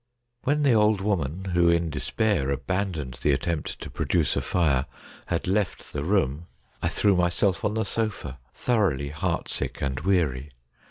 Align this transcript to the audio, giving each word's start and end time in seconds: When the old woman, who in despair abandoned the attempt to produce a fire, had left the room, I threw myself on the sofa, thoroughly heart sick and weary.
When 0.45 0.63
the 0.63 0.73
old 0.73 0.99
woman, 0.99 1.51
who 1.53 1.69
in 1.69 1.91
despair 1.91 2.49
abandoned 2.49 3.19
the 3.21 3.33
attempt 3.33 3.79
to 3.81 3.91
produce 3.91 4.35
a 4.35 4.41
fire, 4.41 4.87
had 5.27 5.45
left 5.47 5.93
the 5.93 6.03
room, 6.03 6.47
I 6.81 6.87
threw 6.87 7.15
myself 7.15 7.63
on 7.63 7.75
the 7.75 7.85
sofa, 7.85 8.39
thoroughly 8.51 9.09
heart 9.09 9.47
sick 9.47 9.79
and 9.79 9.99
weary. 9.99 10.49